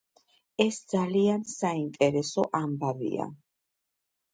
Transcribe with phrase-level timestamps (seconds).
[0.65, 3.33] ეს ძალიან საინტერესო ამბავია.